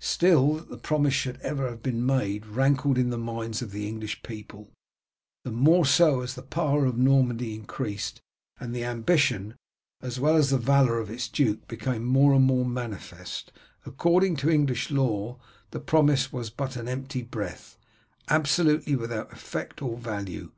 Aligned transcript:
Still, 0.00 0.54
that 0.54 0.70
the 0.70 0.78
promise 0.78 1.12
should 1.12 1.38
ever 1.42 1.68
have 1.68 1.82
been 1.82 2.06
made 2.06 2.46
rankled 2.46 2.96
in 2.96 3.10
the 3.10 3.18
minds 3.18 3.60
of 3.60 3.70
the 3.70 3.86
English 3.86 4.22
people, 4.22 4.70
the 5.44 5.50
more 5.52 5.84
so 5.84 6.22
as 6.22 6.34
the 6.36 6.42
power 6.42 6.86
of 6.86 6.96
Normandy 6.96 7.54
increased, 7.54 8.22
and 8.58 8.74
the 8.74 8.82
ambition 8.82 9.54
as 10.00 10.18
well 10.18 10.36
as 10.36 10.48
the 10.48 10.56
valour 10.56 11.00
of 11.00 11.10
its 11.10 11.28
duke 11.28 11.68
became 11.68 12.02
more 12.02 12.32
and 12.32 12.46
more 12.46 12.64
manifest 12.64 13.52
According 13.84 14.36
to 14.36 14.48
English 14.48 14.90
law 14.90 15.38
the 15.70 15.80
promise 15.80 16.32
was 16.32 16.48
but 16.48 16.76
an 16.76 16.88
empty 16.88 17.20
breath, 17.20 17.76
absolutely 18.30 18.96
without 18.96 19.34
effect 19.34 19.82
or 19.82 19.98
value. 19.98 20.52